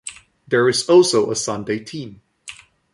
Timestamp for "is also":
0.67-1.29